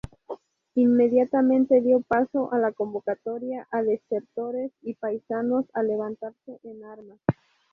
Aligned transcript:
Inmediatamente 0.73 1.79
dio 1.79 2.01
paso 2.01 2.51
a 2.51 2.57
la 2.57 2.71
convocatoria 2.71 3.67
a 3.69 3.83
desertores 3.83 4.71
y 4.81 4.95
paisanos 4.95 5.65
a 5.75 5.83
levantarse 5.83 6.57
en 6.63 6.83
armas. 6.83 7.19